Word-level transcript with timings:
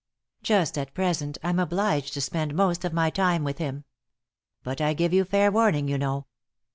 Just 0.41 0.79
at 0.79 0.95
present, 0.95 1.37
I'm 1.43 1.59
obliged 1.59 2.15
to 2.15 2.21
spend 2.21 2.55
most 2.55 2.83
of 2.83 2.91
my 2.91 3.11
time 3.11 3.43
with 3.43 3.59
him. 3.59 3.83
But 4.63 4.81
I 4.81 4.95
gave 4.95 5.13
you 5.13 5.23
fair 5.25 5.51
warning, 5.51 5.87
you 5.87 5.99
know." 5.99 6.25